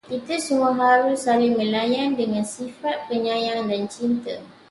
[0.09, 4.35] Kita semua harus saling melayan dengan sifat penyayang dan cinta